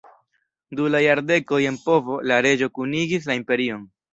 Du 0.79 0.87
la 0.95 1.01
jardekoj 1.03 1.61
en 1.73 1.79
povo, 1.83 2.17
la 2.33 2.41
reĝo 2.47 2.73
kunigis 2.79 3.31
la 3.33 3.41
imperion. 3.43 3.89